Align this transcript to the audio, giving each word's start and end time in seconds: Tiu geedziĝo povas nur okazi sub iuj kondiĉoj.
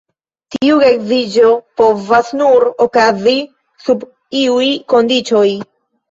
Tiu 0.53 0.77
geedziĝo 0.83 1.49
povas 1.81 2.31
nur 2.39 2.65
okazi 2.85 3.33
sub 3.89 4.07
iuj 4.41 4.71
kondiĉoj. 4.95 5.45